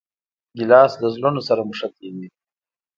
ګیلاس 0.57 0.91
له 1.01 1.07
زړونو 1.15 1.41
سره 1.47 1.61
نښتي 1.69 2.07
وي. 2.15 2.27